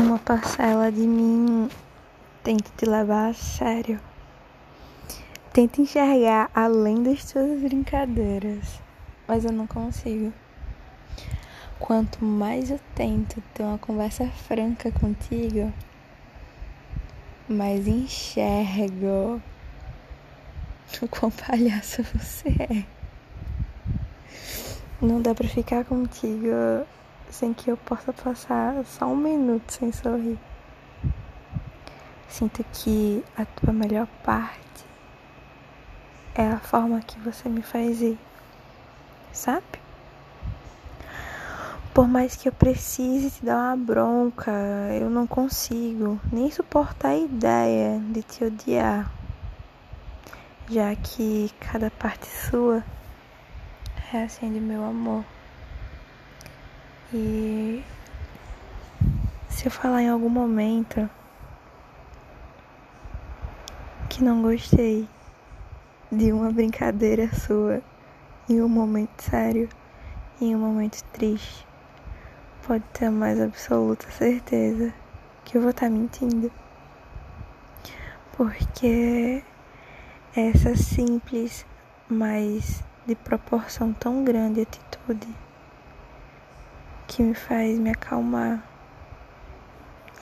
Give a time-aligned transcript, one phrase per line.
[0.00, 1.68] uma parcela de mim
[2.42, 4.00] tenta te levar a sério.
[5.52, 8.80] Tenta enxergar além das tuas brincadeiras,
[9.28, 10.32] mas eu não consigo.
[11.78, 15.72] Quanto mais eu tento ter uma conversa franca contigo,
[17.48, 19.40] mais enxergo
[21.02, 22.84] o quão palhaço você é.
[25.00, 26.86] Não dá pra ficar contigo
[27.30, 30.38] sem que eu possa passar só um minuto sem sorrir.
[32.28, 34.84] Sinto que a tua melhor parte
[36.34, 38.18] é a forma que você me faz ir,
[39.32, 39.64] sabe?
[41.92, 44.52] Por mais que eu precise te dar uma bronca,
[45.00, 49.10] eu não consigo nem suportar a ideia de te odiar,
[50.68, 52.84] já que cada parte sua
[54.10, 55.24] reacende meu amor.
[57.12, 57.82] E
[59.48, 61.10] se eu falar em algum momento
[64.08, 65.08] que não gostei
[66.12, 67.82] de uma brincadeira sua
[68.48, 69.68] em um momento sério,
[70.40, 71.66] em um momento triste,
[72.64, 74.94] pode ter a mais absoluta certeza
[75.44, 76.48] que eu vou estar mentindo.
[78.36, 79.42] Porque
[80.36, 81.66] essa simples,
[82.08, 85.26] mas de proporção tão grande atitude
[87.10, 88.62] que me faz me acalmar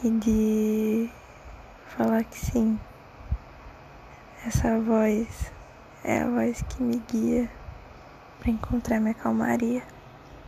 [0.03, 1.11] e de
[1.87, 2.81] falar que sim,
[4.47, 5.53] essa voz
[6.03, 7.51] é a voz que me guia
[8.41, 9.83] para encontrar minha calmaria.